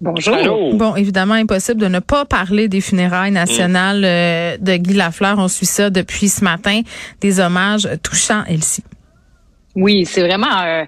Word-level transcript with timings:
Bonjour. 0.00 0.34
allô? 0.34 0.74
Bon, 0.74 0.94
évidemment, 0.94 1.34
impossible 1.34 1.80
de 1.80 1.88
ne 1.88 2.00
pas 2.00 2.24
parler 2.24 2.68
des 2.68 2.80
funérailles 2.80 3.32
nationales 3.32 4.04
euh, 4.04 4.56
de 4.58 4.76
Guy 4.76 4.94
Lafleur. 4.94 5.38
On 5.38 5.48
suit 5.48 5.66
ça 5.66 5.88
depuis 5.90 6.28
ce 6.28 6.44
matin. 6.44 6.82
Des 7.20 7.40
hommages 7.40 7.88
touchants, 8.02 8.44
Elsie. 8.46 8.84
Oui, 9.76 10.06
c'est 10.06 10.22
vraiment 10.22 10.62
euh, 10.62 10.86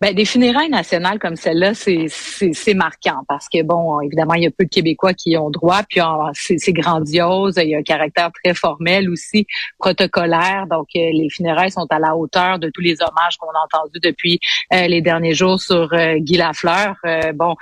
ben, 0.00 0.14
des 0.14 0.24
funérailles 0.24 0.68
nationales 0.68 1.18
comme 1.18 1.34
celle-là, 1.34 1.74
c'est 1.74 2.74
marquant 2.74 3.24
parce 3.26 3.48
que 3.48 3.64
bon, 3.64 4.00
évidemment, 4.00 4.34
il 4.34 4.44
y 4.44 4.46
a 4.46 4.50
peu 4.52 4.64
de 4.64 4.70
Québécois 4.70 5.12
qui 5.12 5.30
y 5.30 5.36
ont 5.36 5.50
droit, 5.50 5.80
puis 5.88 6.00
c'est 6.34 6.72
grandiose, 6.72 7.54
il 7.56 7.70
y 7.70 7.74
a 7.74 7.78
un 7.78 7.82
caractère 7.82 8.30
très 8.30 8.54
formel 8.54 9.10
aussi, 9.10 9.48
protocolaire. 9.80 10.66
Donc, 10.70 10.86
euh, 10.94 11.10
les 11.12 11.28
funérailles 11.30 11.72
sont 11.72 11.88
à 11.90 11.98
la 11.98 12.14
hauteur 12.14 12.60
de 12.60 12.70
tous 12.72 12.80
les 12.80 13.02
hommages 13.02 13.36
qu'on 13.38 13.48
a 13.48 13.64
entendus 13.64 13.98
depuis 14.00 14.38
euh, 14.72 14.86
les 14.86 15.02
derniers 15.02 15.34
jours 15.34 15.60
sur 15.60 15.92
euh, 15.92 16.18
Guy 16.18 16.36
Lafleur. 16.36 16.94
Bon, 17.34 17.56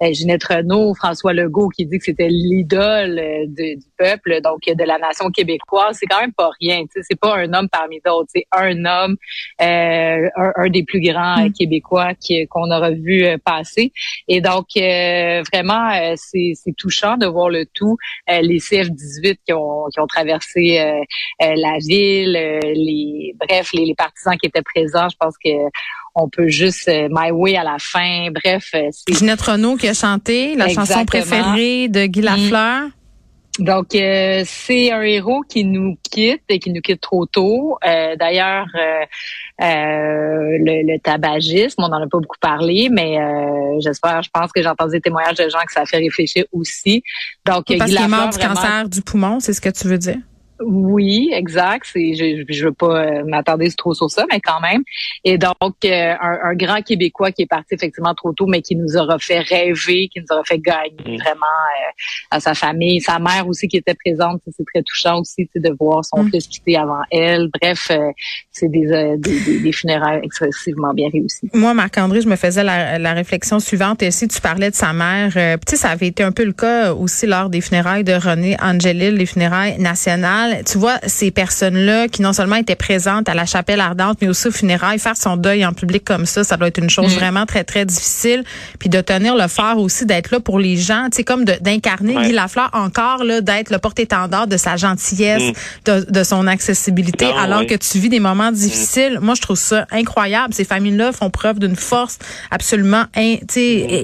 Ginette 0.00 0.44
Renault, 0.44 0.94
François 0.94 1.34
Legault 1.34 1.68
qui 1.68 1.84
dit 1.84 1.98
que 1.98 2.04
c'était 2.04 2.28
l'idole 2.28 3.20
du 3.48 3.76
peuple, 3.98 4.40
donc 4.40 4.62
de 4.64 4.84
la 4.84 4.96
nation 4.96 5.30
québécoise. 5.30 5.98
C'est 6.00 6.06
quand 6.06 6.22
même 6.22 6.32
pas 6.32 6.50
rien. 6.58 6.84
C'est 7.02 7.20
pas 7.20 7.36
un 7.36 7.52
homme 7.52 7.68
parmi 7.68 8.00
d'autres. 8.02 8.30
C'est 8.34 8.46
un 8.50 8.84
homme 8.86 9.16
un, 9.58 10.52
un 10.56 10.68
des 10.68 10.84
plus 10.84 11.00
grands 11.00 11.44
euh, 11.44 11.48
Québécois 11.56 12.12
qu'on 12.50 12.70
aura 12.70 12.90
vu 12.90 13.24
euh, 13.24 13.36
passer. 13.44 13.92
Et 14.28 14.40
donc, 14.40 14.66
euh, 14.76 15.42
vraiment, 15.52 15.90
euh, 15.90 16.14
c'est 16.16 16.54
touchant 16.76 17.16
de 17.16 17.26
voir 17.26 17.48
le 17.48 17.66
tout. 17.66 17.96
Euh, 18.30 18.40
les 18.40 18.58
CF-18 18.58 19.36
qui 19.46 19.52
ont, 19.52 19.86
qui 19.92 20.00
ont 20.00 20.06
traversé 20.06 20.78
euh, 20.80 21.00
euh, 21.42 21.54
la 21.56 21.78
ville, 21.78 22.36
euh, 22.36 22.60
les 22.74 23.34
bref, 23.38 23.70
les, 23.72 23.84
les 23.86 23.94
partisans 23.94 24.36
qui 24.38 24.46
étaient 24.46 24.62
présents, 24.62 25.08
je 25.08 25.16
pense 25.18 25.34
que 25.42 25.50
on 26.14 26.28
peut 26.28 26.48
juste 26.48 26.88
euh, 26.88 27.08
My 27.10 27.30
Way 27.30 27.56
à 27.56 27.64
la 27.64 27.76
fin. 27.78 28.28
Bref, 28.30 28.70
euh, 28.74 28.88
c'est 28.90 29.14
Ginette 29.14 29.40
Renault 29.40 29.76
qui 29.76 29.88
a 29.88 29.94
chanté 29.94 30.54
la 30.56 30.68
chanson 30.68 31.04
préférée 31.04 31.88
de 31.88 32.06
Guy 32.06 32.20
Lafleur. 32.20 32.88
Donc, 33.58 33.94
euh, 33.94 34.42
c'est 34.46 34.90
un 34.92 35.02
héros 35.02 35.42
qui 35.42 35.64
nous 35.64 35.96
quitte 36.10 36.42
et 36.48 36.58
qui 36.58 36.70
nous 36.70 36.80
quitte 36.80 37.02
trop 37.02 37.26
tôt. 37.26 37.76
Euh, 37.86 38.16
D'ailleurs, 38.16 38.64
euh, 38.74 39.04
euh, 39.62 40.58
le, 40.58 40.90
le 40.92 40.98
tabagisme, 40.98 41.82
on 41.82 41.88
n'en 41.88 41.98
a 42.02 42.08
pas 42.08 42.18
beaucoup 42.18 42.38
parlé, 42.40 42.88
mais 42.90 43.18
euh, 43.18 43.78
j'espère, 43.80 44.22
je 44.22 44.30
pense 44.32 44.50
que 44.52 44.62
j'ai 44.62 44.68
entendu 44.68 44.92
des 44.92 45.00
témoignages 45.02 45.36
de 45.36 45.48
gens 45.50 45.58
que 45.66 45.72
ça 45.72 45.82
a 45.82 45.86
fait 45.86 45.98
réfléchir 45.98 46.44
aussi. 46.52 47.02
Donc, 47.44 47.64
Parce 47.78 47.90
Guy 47.90 47.96
qu'il 47.96 48.04
est 48.04 48.08
mort 48.08 48.30
du 48.30 48.38
vraiment- 48.38 48.54
cancer 48.54 48.88
du 48.88 49.02
poumon, 49.02 49.38
c'est 49.40 49.52
ce 49.52 49.60
que 49.60 49.68
tu 49.68 49.86
veux 49.86 49.98
dire? 49.98 50.16
Oui, 50.66 51.30
exact. 51.32 51.86
C'est, 51.92 52.14
je, 52.14 52.44
je 52.48 52.64
veux 52.66 52.72
pas 52.72 53.04
euh, 53.04 53.24
m'attarder 53.24 53.70
trop 53.72 53.94
sur 53.94 54.10
ça, 54.10 54.24
mais 54.30 54.40
quand 54.40 54.60
même. 54.60 54.82
Et 55.24 55.38
donc, 55.38 55.76
euh, 55.84 56.14
un, 56.20 56.38
un 56.50 56.54
grand 56.54 56.82
Québécois 56.82 57.32
qui 57.32 57.42
est 57.42 57.46
parti 57.46 57.74
effectivement 57.74 58.14
trop 58.14 58.32
tôt, 58.32 58.46
mais 58.46 58.62
qui 58.62 58.76
nous 58.76 58.96
aura 58.96 59.18
fait 59.18 59.40
rêver, 59.40 60.08
qui 60.12 60.20
nous 60.20 60.26
aura 60.30 60.44
fait 60.44 60.58
gagner 60.58 60.92
Mm. 61.04 61.16
vraiment 61.16 61.46
euh, 61.46 61.90
à 62.36 62.40
sa 62.40 62.54
famille, 62.54 63.00
sa 63.00 63.18
mère 63.18 63.46
aussi 63.48 63.66
qui 63.68 63.76
était 63.78 63.94
présente. 63.94 64.40
C'est 64.56 64.64
très 64.72 64.82
touchant 64.82 65.20
aussi 65.20 65.46
tu 65.46 65.50
sais, 65.54 65.60
de 65.60 65.74
voir 65.78 66.04
son 66.04 66.22
Mm. 66.24 66.30
fils 66.30 66.46
quitter 66.48 66.76
avant 66.76 67.02
elle. 67.10 67.48
Bref, 67.60 67.88
euh, 67.90 68.10
c'est 68.50 68.68
des, 68.68 68.86
euh, 68.92 69.16
des, 69.16 69.40
des, 69.40 69.60
des 69.60 69.72
funérailles 69.72 70.20
excessivement 70.22 70.92
bien 70.94 71.08
réussies. 71.12 71.48
Moi, 71.54 71.74
Marc-André, 71.74 72.20
je 72.20 72.28
me 72.28 72.36
faisais 72.36 72.62
la, 72.64 72.98
la 72.98 73.12
réflexion 73.14 73.58
suivante. 73.60 74.02
Et 74.02 74.10
si 74.10 74.28
tu 74.28 74.40
parlais 74.40 74.70
de 74.70 74.74
sa 74.74 74.92
mère, 74.92 75.32
euh, 75.36 75.56
tu 75.66 75.70
sais, 75.72 75.76
ça 75.76 75.88
avait 75.90 76.08
été 76.08 76.22
un 76.22 76.32
peu 76.32 76.44
le 76.44 76.52
cas 76.52 76.92
aussi 76.94 77.26
lors 77.26 77.48
des 77.50 77.60
funérailles 77.60 78.04
de 78.04 78.12
René 78.12 78.56
Angelil, 78.60 79.14
les 79.16 79.26
funérailles 79.26 79.78
nationales. 79.78 80.51
Tu 80.66 80.78
vois, 80.78 80.98
ces 81.06 81.30
personnes-là 81.30 82.08
qui 82.08 82.22
non 82.22 82.32
seulement 82.32 82.56
étaient 82.56 82.76
présentes 82.76 83.28
à 83.28 83.34
la 83.34 83.46
chapelle 83.46 83.80
ardente, 83.80 84.18
mais 84.20 84.28
aussi 84.28 84.48
aux 84.48 84.52
funérailles, 84.52 84.98
faire 84.98 85.16
son 85.16 85.36
deuil 85.36 85.64
en 85.64 85.72
public 85.72 86.04
comme 86.04 86.26
ça, 86.26 86.44
ça 86.44 86.56
doit 86.56 86.68
être 86.68 86.78
une 86.78 86.90
chose 86.90 87.14
vraiment 87.14 87.46
très, 87.46 87.64
très 87.64 87.84
difficile. 87.84 88.44
Puis 88.78 88.88
de 88.88 89.00
tenir 89.00 89.34
le 89.36 89.48
fort 89.48 89.78
aussi, 89.78 90.06
d'être 90.06 90.30
là 90.30 90.40
pour 90.40 90.58
les 90.58 90.76
gens, 90.76 91.06
tu 91.10 91.16
sais, 91.18 91.24
comme 91.24 91.44
d'incarner 91.44 92.16
Ouais. 92.16 92.26
Guy 92.26 92.32
Lafleur 92.32 92.70
encore, 92.72 93.24
là, 93.24 93.40
d'être 93.40 93.70
le 93.70 93.78
porte-étendard 93.78 94.46
de 94.46 94.56
sa 94.56 94.76
gentillesse, 94.76 95.42
de, 95.84 96.04
de 96.10 96.22
son 96.24 96.46
accessibilité, 96.46 97.24
Non, 97.26 97.36
alors 97.36 97.58
ouais. 97.60 97.66
que 97.66 97.74
tu 97.74 97.98
vis 97.98 98.08
des 98.08 98.20
moments 98.20 98.52
difficiles. 98.52 99.18
Moi, 99.22 99.34
je 99.34 99.40
trouve 99.42 99.56
ça 99.58 99.86
incroyable. 99.90 100.52
Ces 100.54 100.64
familles-là 100.64 101.12
font 101.12 101.30
preuve 101.30 101.58
d'une 101.58 101.76
force 101.76 102.18
absolument 102.50 103.04
in- 103.16 103.36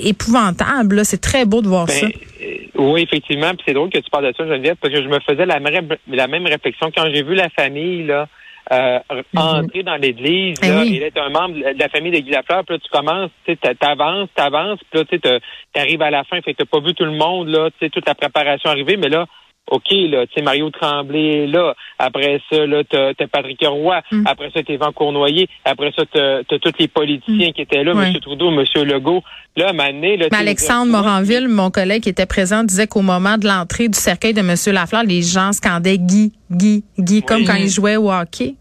épouvantable. 0.05 1.05
C'est 1.05 1.21
très 1.21 1.45
beau 1.45 1.63
de 1.63 1.69
voir 1.69 1.89
ça. 1.91 2.07
Ben, 2.07 2.13
euh, 2.43 2.55
oui, 2.79 3.03
effectivement. 3.03 3.51
Puis 3.51 3.65
c'est 3.67 3.75
drôle 3.75 3.91
que 3.91 3.99
tu 3.99 4.11
parles 4.11 4.29
de 4.29 4.35
ça, 4.37 4.47
Geneviève, 4.47 4.77
parce 4.81 4.93
que 4.95 5.03
je 5.03 5.09
me 5.09 5.19
faisais 5.21 5.47
la, 5.47 5.59
même- 5.61 5.89
la 6.09 6.27
même 6.29 6.47
réflexion 6.47 6.91
quand 6.97 7.07
j'ai 7.13 7.23
vu 7.23 7.35
la 7.35 7.49
famille 7.51 8.05
là, 8.05 8.27
euh, 8.73 8.99
entrer 9.37 9.83
dans 9.83 9.97
l'église 9.97 10.59
Eh 10.63 10.69
là, 10.69 10.81
oui. 10.83 10.97
et 10.97 11.05
être 11.07 11.19
un 11.21 11.31
membre 11.31 11.55
de 11.57 11.79
la 11.79 11.89
famille 11.89 12.13
de 12.13 12.19
Guy 12.19 12.31
Lafleur. 12.31 12.65
Puis 12.65 12.77
là, 12.77 12.81
tu 12.83 12.91
commences, 12.91 13.31
tu 13.47 13.57
sais, 13.63 13.75
t'avances, 13.75 14.29
t'avances, 14.35 14.79
puis 14.91 15.01
là, 15.01 15.05
tu 15.07 15.19
sais, 15.23 15.41
t'arrives 15.73 16.03
à 16.03 16.11
la 16.11 16.25
fin, 16.25 16.41
fait 16.43 16.53
que 16.55 16.59
t'as 16.63 16.67
pas 16.71 16.81
vu 16.81 16.95
tout 16.95 17.05
le 17.05 17.13
monde, 17.13 17.49
là, 17.49 17.71
tu 17.71 17.77
sais, 17.81 17.91
toute 17.91 18.07
la 18.07 18.15
préparation 18.15 18.69
arriver, 18.71 18.97
mais 18.97 19.09
là, 19.09 19.27
OK, 19.71 19.91
là, 19.91 20.27
tu 20.27 20.35
sais, 20.35 20.43
Mario 20.43 20.71
Tremblay, 20.71 21.47
là. 21.47 21.75
Après 21.99 22.41
ça, 22.51 22.67
là, 22.67 22.83
t'as 22.89 23.15
t'as 23.15 23.27
Patrick 23.27 23.61
Roy. 23.67 24.01
Mm. 24.11 24.23
Après 24.27 24.51
ça, 24.55 24.63
t'as 24.63 24.73
Yvan 24.73 24.93
Cournoyer. 24.93 25.49
Après 25.65 25.93
ça, 25.97 26.05
t'as 26.13 26.43
t'as 26.45 26.59
tous 26.59 26.73
les 26.79 26.89
politiciens 26.89 27.53
qui 27.53 27.63
étaient 27.63 27.85
là. 27.85 27.93
M. 27.93 28.19
Trudeau, 28.21 28.51
M. 28.51 28.65
Legault. 28.85 29.23
Là, 29.57 29.69
à 29.71 29.73
donné, 29.93 30.17
là, 30.17 30.27
Mais 30.31 30.39
Alexandre 30.39 30.93
Moranville, 30.93 31.49
mon 31.49 31.71
collègue 31.71 32.03
qui 32.03 32.09
était 32.09 32.27
présent, 32.27 32.63
disait 32.65 32.87
qu'au 32.87 33.03
moment 33.03 33.37
de 33.39 33.47
l'entrée 33.47 33.89
du 33.89 33.99
cercueil 33.99 34.33
de 34.33 34.41
M. 34.41 34.55
Lafleur, 34.73 35.03
les 35.03 35.23
gens 35.23 35.53
scandaient 35.53 35.99
Guy, 35.99 36.33
Guy, 36.51 36.85
Guy, 36.99 37.23
comme 37.23 37.45
quand 37.45 37.57
il 37.57 37.69
jouait 37.69 37.97
au 37.97 38.11
hockey. 38.11 38.55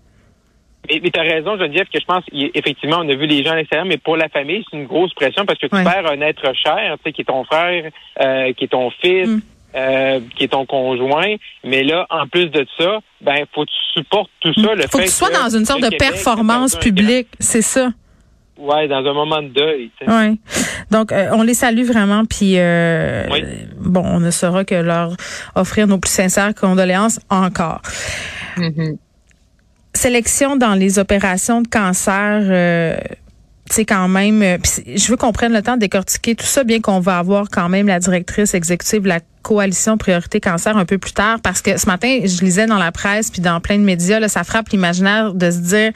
Mais, 0.90 1.00
mais 1.04 1.10
tu 1.12 1.20
as 1.20 1.24
raison, 1.24 1.58
Geneviève, 1.58 1.88
que 1.94 2.00
je 2.00 2.06
pense, 2.06 2.24
effectivement, 2.32 2.98
on 3.02 3.10
a 3.10 3.16
vu 3.16 3.28
les 3.28 3.44
gens 3.44 3.52
à 3.52 3.56
l'extérieur, 3.58 3.86
mais 3.86 3.98
pour 3.98 4.16
la 4.18 4.30
famille, 4.30 4.64
c'est 4.72 4.78
une 4.78 4.86
grosse 4.86 5.14
pression 5.14 5.46
parce 5.46 5.60
que 5.60 5.68
tu 5.68 5.76
Ouais. 5.76 5.84
perds 5.84 6.10
un 6.10 6.22
être 6.22 6.54
cher, 6.56 6.96
tu 6.98 7.04
sais, 7.04 7.12
qui 7.12 7.22
est 7.22 7.26
ton 7.26 7.44
frère, 7.44 7.92
euh, 8.24 8.54
qui 8.54 8.64
est 8.66 8.70
ton 8.70 8.90
fils, 8.90 9.28
Mm. 9.28 9.42
Euh, 9.78 10.20
qui 10.36 10.46
est 10.46 10.48
ton 10.50 10.66
conjoint. 10.66 11.36
Mais 11.64 11.84
là, 11.84 12.06
en 12.10 12.28
plus 12.28 12.48
de 12.50 12.66
ça, 12.80 13.00
ben, 13.22 13.46
faut 13.54 13.64
que 13.66 13.70
tu 13.70 14.00
supportes 14.02 14.32
tout 14.42 14.54
ça. 14.56 14.74
Le 14.76 14.84
Faut 14.84 14.98
que 14.98 15.04
fait 15.04 15.10
tu 15.10 15.14
sois 15.16 15.30
dans 15.30 15.50
une 15.50 15.66
sorte 15.66 15.82
de 15.82 15.90
Québec 15.90 16.00
performance 16.12 16.76
publique. 16.76 17.28
C'est 17.40 17.62
ça. 17.62 17.92
Ouais, 18.58 18.88
dans 18.88 19.06
un 19.06 19.14
moment 19.14 19.44
de 19.44 19.50
deuil. 19.50 19.92
tu 20.00 20.06
sais. 20.06 20.12
Ouais. 20.12 20.34
Donc, 20.90 21.12
euh, 21.12 21.30
on 21.34 21.44
les 21.44 21.54
salue 21.54 21.84
vraiment. 21.84 22.26
Puis, 22.26 22.54
euh, 22.58 23.28
Oui. 23.32 23.44
bon, 23.80 24.02
on 24.04 24.20
ne 24.20 24.32
saura 24.32 24.66
que 24.66 24.74
leur 24.74 25.16
offrir 25.54 25.86
nos 25.86 26.00
plus 26.00 26.10
sincères 26.12 26.56
condoléances 26.56 27.20
encore. 27.30 27.82
Mhm. 28.58 28.98
sélection 29.94 30.56
dans 30.56 30.74
les 30.76 31.00
opérations 31.00 31.62
de 31.62 31.68
cancer, 31.68 32.42
euh, 32.44 32.98
c'est 33.66 33.86
quand 33.86 34.08
même. 34.08 34.42
euh, 34.44 34.58
je 34.96 35.08
veux 35.10 35.18
qu'on 35.18 35.32
prenne 35.32 35.54
le 35.54 35.62
temps 35.62 35.76
de 35.76 35.80
décortiquer 35.82 36.36
tout 36.36 36.46
ça, 36.46 36.64
bien 36.64 36.82
qu'on 36.82 37.00
va 37.00 37.18
avoir 37.18 37.50
quand 37.50 37.68
même 37.70 37.88
la 37.88 38.00
directrice 38.00 38.54
exécutive 38.54 39.02
de 39.04 39.08
la 39.10 39.20
coalition 39.48 39.98
Priorité 39.98 40.42
Cancer 40.42 40.76
un 40.76 40.84
peu 40.84 40.98
plus 40.98 41.14
tard, 41.14 41.40
parce 41.42 41.62
que 41.62 41.78
ce 41.78 41.86
matin, 41.86 42.20
je 42.26 42.44
lisais 42.44 42.66
dans 42.66 42.78
la 42.78 42.92
presse 42.92 43.32
puis 43.32 43.40
dans 43.40 43.62
plein 43.62 43.78
de 43.78 43.84
médias, 43.84 44.20
là, 44.20 44.28
ça 44.28 44.44
frappe 44.44 44.68
l'imaginaire 44.70 45.34
de 45.34 45.50
se 45.50 45.60
dire, 45.60 45.92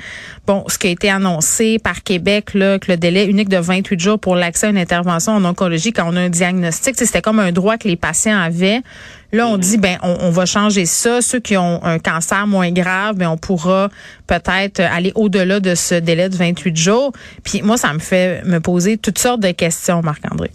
bon, 0.48 0.64
ce 0.68 0.78
qui 0.78 0.88
a 0.88 0.90
été 0.92 1.10
annoncé 1.10 1.78
par 1.78 2.02
Québec, 2.02 2.54
là, 2.54 2.80
que 2.80 2.90
le 2.90 2.96
délai 2.96 3.26
unique 3.26 3.50
de 3.50 3.58
28 3.58 4.00
jours 4.00 4.20
pour 4.20 4.38
l'accès 4.38 4.68
à 4.68 4.70
une 4.70 4.78
intervention 4.78 5.34
en 5.34 5.44
oncologie 5.44 5.92
quand 5.92 6.06
on 6.08 6.16
a 6.16 6.22
un 6.22 6.30
diagnostic, 6.30 6.96
c'était 6.98 7.22
comme 7.22 7.40
un 7.40 7.52
droit 7.52 7.76
que 7.76 7.90
les 7.90 7.98
patients 7.98 8.40
avaient. 8.40 8.80
Là, 9.34 9.48
on 9.48 9.58
dit, 9.58 9.78
ben, 9.78 9.98
on, 10.02 10.16
on 10.22 10.30
va 10.30 10.46
changer 10.46 10.86
ça. 10.86 11.22
Ceux 11.22 11.42
qui 11.42 11.58
ont 11.58 11.84
un 11.84 12.00
cancer 12.00 12.48
moins 12.48 12.72
grave, 12.72 13.18
ben, 13.18 13.28
on 13.28 13.38
pourra 13.38 13.90
peut-être 14.28 14.80
aller 14.80 15.12
au-delà 15.16 15.60
de 15.60 15.76
ce 15.76 15.96
délai 15.96 16.30
de 16.30 16.38
28 16.38 16.78
jours. 16.78 17.12
Puis 17.44 17.62
moi, 17.64 17.76
ça 17.76 17.92
me 17.92 18.00
fait 18.00 18.46
me 18.46 18.62
poser 18.62 18.98
toutes 18.98 19.20
sortes 19.20 19.42
de 19.42 19.52
questions, 19.52 20.02
Marc-André. 20.02 20.52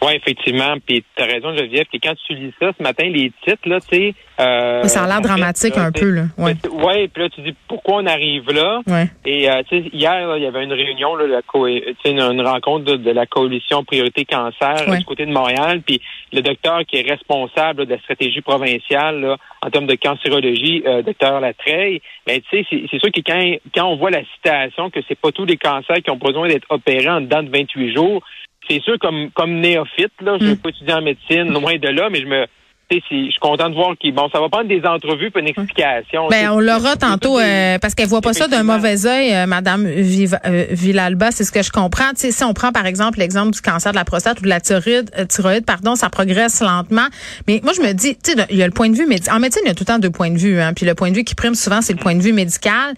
Oui, 0.00 0.12
effectivement. 0.14 0.74
Puis 0.86 1.02
tu 1.16 1.22
as 1.22 1.26
raison, 1.26 1.56
Geneviève, 1.56 1.86
que 1.92 1.98
quand 2.00 2.14
tu 2.26 2.34
lis 2.34 2.52
ça 2.60 2.70
ce 2.78 2.82
matin, 2.82 3.08
les 3.08 3.32
titres, 3.44 3.68
là, 3.68 3.80
tu 3.80 3.96
sais. 3.96 4.14
Euh, 4.40 4.84
ça 4.84 5.02
a 5.02 5.06
l'air 5.08 5.16
fait, 5.16 5.22
dramatique 5.22 5.74
là, 5.74 5.86
un 5.86 5.90
peu, 5.92 6.10
là. 6.10 6.22
Ouais. 6.38 6.54
Ouais, 6.70 7.08
puis 7.08 7.24
là, 7.24 7.28
tu 7.30 7.40
dis 7.40 7.52
pourquoi 7.66 7.96
on 7.96 8.06
arrive 8.06 8.48
là? 8.52 8.80
Ouais. 8.86 9.08
Et 9.26 9.50
euh, 9.50 9.60
tu 9.68 9.82
sais, 9.82 9.90
hier, 9.92 10.36
il 10.36 10.44
y 10.44 10.46
avait 10.46 10.62
une 10.62 10.72
réunion, 10.72 11.16
là, 11.16 11.26
la 11.26 11.42
co- 11.42 11.66
une, 11.66 11.90
une 12.04 12.40
rencontre 12.46 12.84
de, 12.84 12.96
de 12.96 13.10
la 13.10 13.26
coalition 13.26 13.82
Priorité 13.82 14.24
Cancer 14.24 14.86
du 14.98 15.04
côté 15.04 15.26
de 15.26 15.32
Montréal. 15.32 15.82
Puis 15.84 16.00
le 16.32 16.42
docteur 16.42 16.82
qui 16.86 16.98
est 16.98 17.10
responsable 17.10 17.80
là, 17.80 17.86
de 17.86 17.90
la 17.94 17.98
stratégie 17.98 18.40
provinciale 18.40 19.20
là, 19.20 19.36
en 19.62 19.70
termes 19.70 19.86
de 19.88 19.96
cancérologie, 19.96 20.84
euh, 20.86 21.02
docteur 21.02 21.40
Latreille, 21.40 22.00
mais 22.26 22.40
tu 22.48 22.58
sais, 22.58 22.66
c'est 22.70 22.82
c'est 22.88 23.00
sûr 23.00 23.10
que 23.10 23.20
quand, 23.26 23.56
quand 23.74 23.86
on 23.88 23.96
voit 23.96 24.10
la 24.10 24.22
citation 24.36 24.90
que 24.90 25.00
c'est 25.08 25.18
pas 25.18 25.32
tous 25.32 25.44
les 25.46 25.56
cancers 25.56 25.96
qui 26.04 26.10
ont 26.12 26.16
besoin 26.16 26.46
d'être 26.46 26.66
opérés 26.70 27.08
en 27.08 27.20
dedans 27.20 27.42
de 27.42 27.50
28 27.50 27.92
jours, 27.92 28.22
c'est 28.68 28.82
sûr 28.82 28.98
comme 29.00 29.30
comme 29.34 29.60
néophyte, 29.60 30.12
là, 30.20 30.36
je 30.38 30.44
ne 30.44 30.50
Mm. 30.50 30.52
vais 30.52 30.56
pas 30.56 30.68
étudier 30.70 30.94
en 30.94 31.02
médecine, 31.02 31.52
loin 31.52 31.76
de 31.76 31.88
là, 31.88 32.08
mais 32.10 32.20
je 32.20 32.26
me 32.26 32.46
tu 32.90 32.96
sais, 32.96 33.02
si- 33.10 33.26
je 33.26 33.30
suis 33.32 33.40
content 33.40 33.68
de 33.68 33.74
voir 33.74 33.94
qu'il 34.00 34.14
bon, 34.14 34.30
ça 34.32 34.40
va 34.40 34.48
prendre 34.48 34.66
des 34.68 34.80
entrevues 34.82 35.30
pour 35.30 35.40
une 35.42 35.48
explication. 35.48 36.26
Ben, 36.30 36.48
on 36.52 36.58
l'aura 36.58 36.96
tantôt 36.96 37.38
euh, 37.38 37.78
parce 37.78 37.94
qu'elle 37.94 38.08
voit 38.08 38.22
pas 38.22 38.32
ça 38.32 38.48
d'un 38.48 38.62
mauvais 38.62 39.04
œil, 39.04 39.34
euh, 39.34 39.44
Madame 39.46 39.86
Viva- 39.86 40.40
euh, 40.46 40.64
Villalba. 40.70 41.30
C'est 41.30 41.44
ce 41.44 41.52
que 41.52 41.62
je 41.62 41.70
comprends. 41.70 42.08
Tu 42.12 42.20
sais, 42.20 42.30
si 42.32 42.44
on 42.44 42.54
prend 42.54 42.72
par 42.72 42.86
exemple 42.86 43.18
l'exemple 43.18 43.50
du 43.50 43.60
cancer 43.60 43.92
de 43.92 43.96
la 43.98 44.06
prostate 44.06 44.38
ou 44.40 44.44
de 44.44 44.48
la 44.48 44.60
thyroïde, 44.60 45.10
euh, 45.18 45.26
thyroïde, 45.26 45.66
pardon, 45.66 45.96
ça 45.96 46.08
progresse 46.08 46.62
lentement. 46.62 47.08
Mais 47.46 47.60
moi, 47.62 47.74
je 47.76 47.82
me 47.82 47.92
dis, 47.92 48.16
tu 48.16 48.32
sais, 48.32 48.46
il 48.48 48.56
y 48.56 48.62
a 48.62 48.66
le 48.66 48.72
point 48.72 48.88
de 48.88 48.96
vue 48.96 49.06
médical. 49.06 49.36
En 49.36 49.40
médecine, 49.40 49.60
il 49.66 49.68
y 49.68 49.70
a 49.70 49.74
tout 49.74 49.82
le 49.86 49.92
temps 49.92 49.98
deux 49.98 50.08
points 50.10 50.30
de 50.30 50.38
vue. 50.38 50.58
Hein, 50.58 50.72
puis 50.72 50.86
le 50.86 50.94
point 50.94 51.10
de 51.10 51.16
vue 51.16 51.24
qui 51.24 51.34
prime 51.34 51.54
souvent, 51.54 51.82
c'est 51.82 51.92
le 51.92 51.98
point 52.00 52.14
de 52.14 52.22
vue 52.22 52.32
médical. 52.32 52.94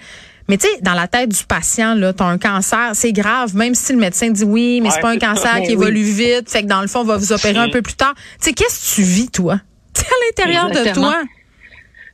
Mais 0.50 0.58
tu 0.58 0.66
sais, 0.66 0.80
dans 0.82 0.94
la 0.94 1.06
tête 1.06 1.28
du 1.30 1.44
patient, 1.44 1.94
là, 1.94 2.12
t'as 2.12 2.24
un 2.24 2.36
cancer, 2.38 2.90
c'est 2.94 3.12
grave, 3.12 3.54
même 3.54 3.76
si 3.76 3.92
le 3.92 4.00
médecin 4.00 4.30
dit 4.30 4.42
oui, 4.42 4.80
mais 4.82 4.90
c'est 4.90 5.00
pas 5.00 5.10
un 5.10 5.18
ça. 5.20 5.28
cancer 5.28 5.54
Mais 5.54 5.62
qui 5.62 5.68
oui. 5.68 5.72
évolue 5.74 6.02
vite, 6.02 6.50
fait 6.50 6.62
que 6.64 6.66
dans 6.66 6.80
le 6.82 6.88
fond, 6.88 7.00
on 7.00 7.04
va 7.04 7.16
vous 7.16 7.32
opérer 7.32 7.58
un 7.58 7.68
peu 7.70 7.82
plus 7.82 7.94
tard. 7.94 8.14
Tu 8.16 8.48
sais, 8.48 8.52
qu'est-ce 8.52 8.90
que 8.90 8.94
tu 8.96 9.02
vis, 9.02 9.30
toi? 9.30 9.54
À 9.96 10.26
l'intérieur 10.26 10.68
de 10.70 10.92
toi. 10.92 11.22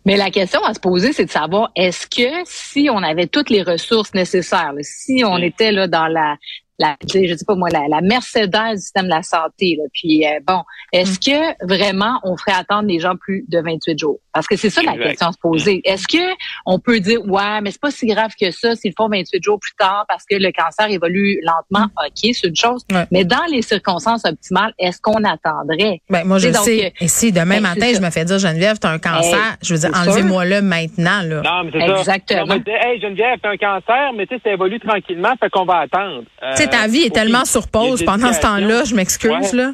Mais 0.05 0.17
la 0.19 0.31
question 0.31 0.63
à 0.65 0.75
se 0.75 0.81
poser, 0.81 1.13
c'est 1.15 1.25
de 1.25 1.31
savoir 1.31 1.71
est-ce 1.75 2.07
que 2.07 2.29
si 2.45 2.89
on 2.93 2.99
avait 3.03 3.27
toutes 3.27 3.49
les 3.49 3.63
ressources 3.63 4.13
nécessaires, 4.13 4.73
là, 4.75 4.81
si 4.83 5.23
on 5.25 5.39
Mm. 5.39 5.43
était 5.45 5.73
là 5.73 5.89
dans 5.89 6.07
la, 6.07 6.37
la 6.79 6.95
je 7.03 7.35
sais 7.35 7.45
pas 7.47 7.55
moi, 7.55 7.71
la, 7.71 7.89
la 7.89 8.03
Mercedes 8.03 8.51
du 8.75 8.81
système 8.81 9.07
de 9.07 9.11
la 9.11 9.23
santé, 9.23 9.77
là, 9.79 9.85
puis 9.95 10.27
euh, 10.27 10.41
bon, 10.47 10.63
est-ce 10.93 11.19
que 11.19 11.67
vraiment 11.67 12.21
on 12.23 12.37
ferait 12.37 12.53
attendre 12.53 12.87
les 12.87 13.01
gens 13.01 13.17
plus 13.17 13.45
de 13.49 13.59
28 13.61 13.99
jours? 13.99 14.21
Parce 14.37 14.47
que 14.47 14.57
c'est 14.57 14.69
ça 14.71 14.83
la 14.83 14.93
Exact. 14.93 15.09
question 15.09 15.27
à 15.29 15.33
se 15.33 15.39
poser. 15.39 15.81
Est-ce 15.85 16.07
que 16.07 16.23
on 16.67 16.79
peut 16.79 17.01
dire 17.01 17.21
ouais, 17.25 17.61
mais 17.63 17.71
c'est 17.71 17.81
pas 17.81 17.91
si 17.91 18.07
grave 18.07 18.33
que 18.39 18.51
ça 18.51 18.75
s'ils 18.77 18.91
le 18.91 18.95
font 19.03 19.09
28 19.09 19.43
jours 19.43 19.59
plus 19.59 19.73
tard 19.79 20.05
parce 20.09 20.25
que 20.31 20.37
le 20.37 20.53
cancer 20.53 20.91
évolue 20.91 21.41
lentement? 21.43 21.87
Ok, 22.07 22.31
c'est 22.35 22.49
une 22.49 22.55
chose. 22.57 22.85
Ouais. 22.93 23.07
Mais 23.11 23.25
dans 23.25 23.45
les 23.51 23.63
circonstances 23.63 24.27
optimales, 24.27 24.75
est-ce 24.79 25.01
qu'on 25.01 25.25
attendrait? 25.25 26.03
Ben, 26.11 26.25
moi, 26.25 26.39
je 26.39 26.49
donc, 26.49 26.65
sais. 26.65 26.87
euh, 26.87 26.91
Et 27.01 27.09
si 27.09 27.33
demain 27.33 27.57
ben, 27.57 27.61
matin, 27.63 27.87
je 27.89 27.95
ça. 27.95 28.01
me 28.01 28.11
fais 28.11 28.25
dire, 28.27 28.39
Geneviève, 28.39 28.79
t'as 28.79 28.91
un 28.91 28.99
cancer, 28.99 29.35
Hey, 29.39 29.57
je 29.63 29.73
veux 29.75 29.81
dire, 29.81 29.91
c'est 29.95 30.03
sûr. 30.03 30.13
enlevez-moi-le 30.13 30.61
maintenant, 30.61 31.23
là. 31.23 31.41
Non, 31.43 31.65
mais 31.65 31.71
c'est 31.73 31.81
ça. 31.87 31.99
Exactement. 31.99 32.43
On 32.43 32.47
va 32.47 32.59
dire, 32.59 32.75
hey, 32.85 33.01
Geneviève, 33.01 33.39
t'as 33.43 33.51
un 33.53 33.57
cancer, 33.57 34.13
mais 34.15 34.27
tu 34.27 34.35
sais, 34.35 34.41
ça 34.45 34.51
évolue 34.53 34.79
tranquillement, 34.81 35.33
fait 35.41 35.49
qu'on 35.49 35.65
va 35.65 35.79
attendre. 35.79 36.25
Euh, 36.43 36.51
tu 36.57 36.63
sais, 36.63 36.69
ta 36.69 36.87
vie 36.89 37.03
est 37.05 37.15
tellement 37.15 37.45
sur 37.47 37.69
pause 37.69 38.05
pendant 38.05 38.33
ce 38.35 38.41
temps-là, 38.41 38.85
je 38.85 38.95
m'excuse, 38.95 39.31
Ouais. 39.31 39.57
là. 39.57 39.73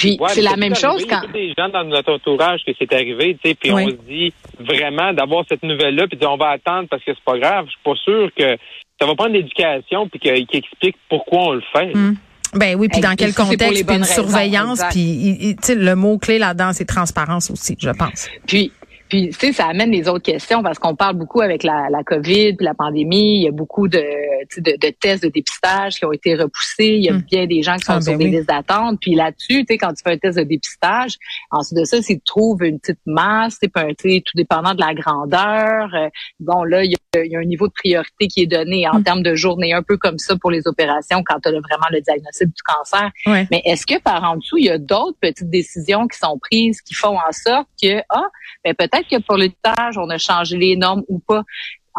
Puis 0.00 0.16
Ouais, 0.18 0.28
c'est 0.30 0.40
la 0.40 0.56
même 0.56 0.74
chose 0.74 1.04
quand 1.06 1.20
Il 1.22 1.26
y 1.26 1.28
a 1.28 1.32
des 1.48 1.54
gens 1.56 1.68
dans 1.68 1.84
notre 1.84 2.14
entourage 2.14 2.60
que 2.66 2.72
c'est 2.78 2.92
arrivé, 2.92 3.36
tu 3.42 3.50
sais, 3.50 3.54
puis 3.54 3.70
Oui. 3.70 3.84
on 3.84 3.88
se 3.90 4.08
dit 4.08 4.32
vraiment 4.58 5.12
d'avoir 5.12 5.44
cette 5.46 5.62
nouvelle-là, 5.62 6.06
puis 6.08 6.18
on 6.26 6.38
va 6.38 6.50
attendre 6.52 6.88
parce 6.88 7.04
que 7.04 7.12
c'est 7.14 7.24
pas 7.24 7.38
grave. 7.38 7.66
Je 7.66 7.70
suis 7.72 7.80
pas 7.84 7.94
sûr 7.96 8.30
que 8.34 8.56
ça 8.98 9.06
va 9.06 9.14
prendre 9.14 9.34
l'éducation 9.34 10.08
puis 10.08 10.18
qu'il 10.18 10.46
qu'il 10.46 10.60
explique 10.60 10.96
pourquoi 11.08 11.40
on 11.40 11.52
le 11.52 11.62
fait. 11.72 11.94
Mm. 11.94 12.16
Ben 12.54 12.74
oui, 12.76 12.88
puis 12.88 13.00
dans 13.00 13.14
quel 13.14 13.32
contexte, 13.32 13.86
puis 13.86 13.96
une 13.96 14.02
raisons, 14.02 14.14
surveillance, 14.14 14.82
puis 14.90 15.54
le 15.68 15.94
mot 15.94 16.18
clé 16.18 16.38
là-dedans, 16.38 16.72
c'est 16.72 16.84
transparence 16.84 17.50
aussi, 17.50 17.76
je 17.78 17.90
pense. 17.90 18.28
Puis, 18.46 18.72
puis 19.10 19.28
tu 19.28 19.38
sais, 19.48 19.52
ça 19.52 19.66
amène 19.66 19.90
les 19.90 20.08
autres 20.08 20.22
questions 20.24 20.62
parce 20.62 20.78
qu'on 20.78 20.94
parle 20.96 21.16
beaucoup 21.16 21.42
avec 21.42 21.62
la, 21.64 21.88
la 21.90 22.02
COVID 22.02 22.54
puis 22.56 22.64
la 22.64 22.74
pandémie. 22.74 23.36
Il 23.40 23.42
y 23.42 23.48
a 23.48 23.52
beaucoup 23.52 23.88
de, 23.88 23.98
de, 23.98 24.70
de 24.76 24.90
tests 24.98 25.22
de 25.24 25.28
dépistage 25.28 25.98
qui 25.98 26.04
ont 26.06 26.12
été 26.12 26.34
repoussés. 26.36 26.86
Il 26.96 27.02
y 27.04 27.08
a 27.08 27.12
Hum. 27.12 27.20
bien 27.22 27.46
des 27.46 27.62
gens 27.62 27.76
qui 27.76 27.84
sont 27.84 27.94
Ah, 27.94 28.00
sur 28.00 28.12
ben 28.12 28.18
des 28.18 28.24
oui. 28.26 28.30
listes 28.30 28.48
d'attente. 28.48 28.98
Puis 29.02 29.14
là-dessus, 29.14 29.64
tu 29.64 29.74
sais, 29.74 29.78
quand 29.78 29.92
tu 29.92 30.02
fais 30.02 30.12
un 30.12 30.16
test 30.18 30.38
de 30.38 30.44
dépistage, 30.44 31.16
ensuite 31.50 31.78
de 31.78 31.84
ça, 31.84 32.00
si 32.00 32.16
tu 32.18 32.24
trouves 32.24 32.62
une 32.62 32.78
petite 32.78 33.00
masse, 33.04 33.58
tu 33.60 33.68
sais, 33.98 34.22
tout 34.24 34.36
dépendant 34.36 34.74
de 34.74 34.80
la 34.80 34.94
grandeur, 34.94 35.88
euh, 35.94 36.08
bon, 36.38 36.62
là, 36.64 36.84
il 36.84 36.92
y, 36.92 36.94
a, 37.18 37.24
il 37.24 37.32
y 37.32 37.36
a 37.36 37.40
un 37.40 37.44
niveau 37.44 37.66
de 37.66 37.72
priorité 37.72 38.28
qui 38.28 38.42
est 38.42 38.46
donné 38.46 38.88
en 38.88 38.96
Hum. 38.96 39.02
termes 39.04 39.22
de 39.22 39.34
journée, 39.34 39.72
un 39.72 39.82
peu 39.82 39.96
comme 39.96 40.18
ça 40.18 40.36
pour 40.40 40.50
les 40.50 40.66
opérations 40.66 41.22
quand 41.24 41.40
tu 41.40 41.48
as 41.48 41.52
vraiment 41.52 41.88
le 41.90 42.00
diagnostic 42.00 42.46
du 42.48 42.62
cancer. 42.62 43.10
Ouais. 43.26 43.46
Mais 43.50 43.60
est-ce 43.64 43.86
que 43.86 44.00
par 44.00 44.22
en 44.24 44.36
dessous, 44.36 44.56
il 44.58 44.66
y 44.66 44.70
a 44.70 44.78
d'autres 44.78 45.18
petites 45.20 45.50
décisions 45.50 46.06
qui 46.06 46.18
sont 46.18 46.38
prises 46.38 46.80
qui 46.80 46.94
font 46.94 47.16
en 47.18 47.32
sorte 47.32 47.66
que, 47.82 48.00
ah, 48.10 48.26
ben 48.64 48.74
peut-être 48.74 48.99
que 49.02 49.20
pour 49.20 49.36
tâche, 49.50 49.96
on 49.96 50.08
a 50.10 50.18
changé 50.18 50.56
les 50.56 50.76
normes 50.76 51.02
ou 51.08 51.18
pas. 51.18 51.42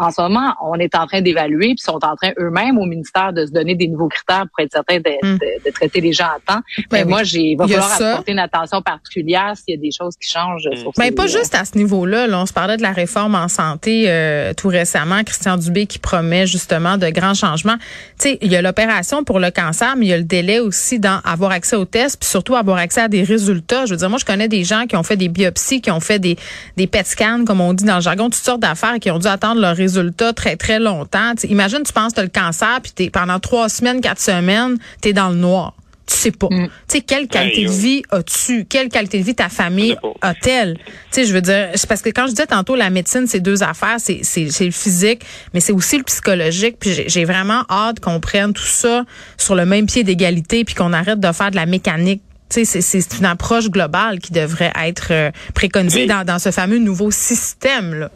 En 0.02 0.10
ce 0.10 0.20
moment, 0.20 0.54
on 0.62 0.74
est 0.74 0.94
en 0.96 1.06
train 1.06 1.20
d'évaluer, 1.20 1.68
puis 1.68 1.78
sont 1.78 2.00
en 2.04 2.16
train 2.16 2.32
eux-mêmes 2.38 2.76
au 2.76 2.84
ministère 2.86 3.32
de 3.32 3.46
se 3.46 3.52
donner 3.52 3.74
des 3.76 3.86
nouveaux 3.86 4.08
critères 4.08 4.44
pour 4.52 4.64
être 4.64 4.72
certain 4.72 4.96
de, 4.98 5.12
Hmm. 5.22 5.38
de- 5.38 5.64
de 5.64 5.70
traiter 5.72 6.00
les 6.00 6.12
gens 6.12 6.24
à 6.26 6.38
temps. 6.54 6.60
Ben 6.90 6.98
Mais 6.98 7.02
oui. 7.04 7.08
moi, 7.10 7.22
j'ai, 7.22 7.40
il 7.40 7.56
va 7.56 7.66
Il 7.66 7.70
falloir 7.72 7.90
ça. 7.90 8.12
apporter 8.14 8.32
une 8.32 8.38
attention 8.40 8.82
particulière 8.82 9.52
s'il 9.56 9.74
y 9.76 9.78
a 9.78 9.80
des 9.80 9.90
choses 9.96 10.14
qui 10.20 10.28
changent. 10.28 10.68
Hmm. 10.72 10.76
Sur 10.76 10.92
Ben 10.98 11.04
ces- 11.06 11.12
pas 11.12 11.26
juste 11.28 11.54
à 11.54 11.64
ce 11.64 11.78
niveau-là. 11.78 12.26
Là, 12.26 12.40
on 12.40 12.46
se 12.46 12.52
parlait 12.52 12.76
de 12.76 12.82
la 12.82 12.90
réforme 12.92 13.36
en 13.36 13.46
santé 13.48 14.06
euh, 14.08 14.52
tout 14.54 14.68
récemment. 14.68 15.22
Christian 15.24 15.56
Dubé 15.56 15.86
qui 15.86 16.00
promet 16.00 16.46
justement 16.48 16.98
de 16.98 17.08
grands 17.10 17.34
changements. 17.34 17.76
Tu 18.18 18.30
sais, 18.30 18.38
il 18.42 18.50
y 18.50 18.56
a 18.56 18.62
l'opération 18.62 19.22
pour 19.22 19.38
le 19.38 19.50
cancer, 19.52 19.94
mais 19.96 20.06
il 20.06 20.08
y 20.08 20.12
a 20.14 20.18
le 20.18 20.24
délai 20.24 20.58
aussi 20.58 20.98
dans 20.98 21.20
avoir 21.24 21.52
accès 21.52 21.76
aux 21.76 21.84
tests, 21.84 22.18
puis 22.18 22.28
surtout 22.28 22.56
avoir 22.56 22.78
accès 22.78 23.02
à 23.02 23.08
des 23.08 23.22
résultats. 23.22 23.86
Je 23.86 23.92
veux 23.92 23.98
dire, 23.98 24.10
moi, 24.10 24.18
je 24.18 24.24
connais 24.24 24.48
des 24.48 24.64
gens 24.64 24.86
qui 24.86 24.96
ont 24.96 25.04
fait 25.04 25.16
des 25.16 25.28
biopsies, 25.28 25.80
qui 25.80 25.90
ont 25.92 26.00
fait 26.00 26.18
des 26.18 26.36
des 26.76 26.88
PET 26.88 27.06
scans, 27.06 27.44
comme 27.44 27.60
on 27.60 27.72
dit 27.72 27.84
dans 27.84 27.96
le 27.96 28.00
jargon, 28.00 28.24
toutes 28.24 28.34
sortes 28.42 28.60
d'affaires, 28.60 28.98
qui 29.00 29.08
ont 29.10 29.18
dû 29.20 29.28
attendre 29.28 29.60
leurs 29.60 29.76
résultats 29.76 29.91
très 30.34 30.56
très 30.56 30.78
longtemps. 30.78 31.34
Tu 31.34 31.42
sais, 31.42 31.48
imagine, 31.48 31.82
tu 31.84 31.92
penses 31.92 32.12
que 32.12 32.16
tu 32.16 32.20
as 32.20 32.24
le 32.24 32.28
cancer, 32.28 32.80
puis 32.82 32.92
t'es 32.92 33.10
pendant 33.10 33.38
trois 33.40 33.68
semaines, 33.68 34.00
quatre 34.00 34.20
semaines, 34.20 34.78
t'es 35.00 35.12
dans 35.12 35.30
le 35.30 35.36
noir. 35.36 35.74
Tu 36.06 36.16
sais 36.16 36.30
pas. 36.32 36.48
Mm. 36.50 36.66
Tu 36.66 36.70
sais, 36.88 37.00
quelle 37.00 37.28
qualité 37.28 37.64
de 37.64 37.68
oh. 37.68 37.72
vie 37.72 38.02
as-tu? 38.10 38.64
Quelle 38.64 38.88
qualité 38.88 39.18
de 39.18 39.24
vie 39.24 39.34
ta 39.34 39.48
famille 39.48 39.96
a-t-elle? 40.20 40.76
Tu 40.76 40.82
sais, 41.12 41.24
je 41.24 41.32
veux 41.32 41.40
dire, 41.40 41.70
c'est 41.74 41.88
parce 41.88 42.02
que 42.02 42.10
quand 42.10 42.26
je 42.26 42.30
disais 42.30 42.46
tantôt 42.46 42.74
la 42.74 42.90
médecine, 42.90 43.26
c'est 43.26 43.40
deux 43.40 43.62
affaires, 43.62 43.96
c'est, 43.98 44.20
c'est, 44.22 44.50
c'est 44.50 44.64
le 44.64 44.72
physique, 44.72 45.22
mais 45.54 45.60
c'est 45.60 45.72
aussi 45.72 45.96
le 45.98 46.04
psychologique. 46.04 46.76
Puis 46.80 46.92
j'ai, 46.92 47.08
j'ai 47.08 47.24
vraiment 47.24 47.64
hâte 47.70 48.00
qu'on 48.00 48.18
prenne 48.18 48.52
tout 48.52 48.62
ça 48.62 49.04
sur 49.38 49.54
le 49.54 49.64
même 49.64 49.86
pied 49.86 50.02
d'égalité, 50.02 50.64
puis 50.64 50.74
qu'on 50.74 50.92
arrête 50.92 51.20
de 51.20 51.32
faire 51.32 51.50
de 51.50 51.56
la 51.56 51.66
mécanique. 51.66 52.22
Tu 52.50 52.66
c'est, 52.66 52.82
c'est 52.82 53.18
une 53.18 53.24
approche 53.24 53.70
globale 53.70 54.18
qui 54.18 54.32
devrait 54.32 54.72
être 54.84 55.08
euh, 55.10 55.30
préconisée 55.54 56.06
dans, 56.06 56.24
dans 56.24 56.38
ce 56.38 56.50
fameux 56.50 56.78
nouveau 56.78 57.10
système. 57.10 57.94
Là. 57.94 58.10